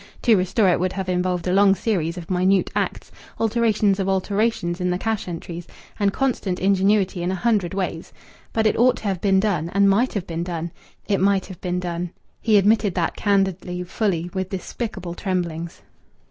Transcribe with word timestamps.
To 0.23 0.35
restore 0.35 0.67
it 0.69 0.79
would 0.79 0.93
have 0.93 1.09
involved 1.09 1.47
a 1.47 1.53
long 1.53 1.75
series 1.75 2.17
of 2.17 2.31
minute 2.31 2.71
acts, 2.75 3.11
alterations 3.39 3.99
of 3.99 4.09
alterations 4.09 4.81
in 4.81 4.89
the 4.89 4.97
cash 4.97 5.27
entries, 5.27 5.67
and 5.99 6.11
constant 6.11 6.59
ingenuity 6.59 7.21
in 7.21 7.29
a 7.29 7.35
hundred 7.35 7.75
ways. 7.75 8.11
But 8.51 8.65
it 8.65 8.79
ought 8.79 8.97
to 8.97 9.03
have 9.03 9.21
been 9.21 9.39
done, 9.39 9.69
and 9.75 9.87
might 9.87 10.13
have 10.13 10.25
been 10.25 10.43
done. 10.43 10.71
It 11.07 11.19
might 11.19 11.45
have 11.45 11.61
been 11.61 11.79
done. 11.79 12.09
He 12.41 12.57
admitted 12.57 12.95
that 12.95 13.15
candidly, 13.15 13.83
fully, 13.83 14.31
with 14.33 14.49
despicable 14.49 15.13
tremblings.... 15.13 15.83